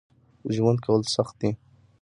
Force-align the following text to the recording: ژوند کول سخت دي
ژوند 0.55 0.79
کول 0.85 1.01
سخت 1.15 1.35
دي 1.41 1.51